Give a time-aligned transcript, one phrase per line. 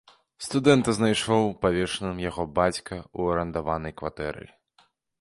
[0.45, 4.53] Студэнта знайшоў павешаным яго бацька ў арандаванай кватэры.